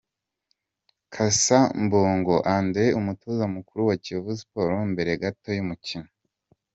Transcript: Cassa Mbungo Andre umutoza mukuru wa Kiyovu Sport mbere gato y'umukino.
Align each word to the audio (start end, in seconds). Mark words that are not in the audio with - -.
Cassa 1.13 1.59
Mbungo 1.83 2.35
Andre 2.55 2.85
umutoza 2.99 3.43
mukuru 3.55 3.81
wa 3.89 3.95
Kiyovu 4.03 4.31
Sport 4.39 4.75
mbere 4.93 5.11
gato 5.21 5.49
y'umukino. 5.57 6.09